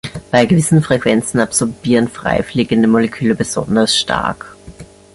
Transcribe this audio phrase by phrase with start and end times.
[0.31, 4.57] Bei gewissen Frequenzen absorbieren frei fliegende Moleküle besonders stark.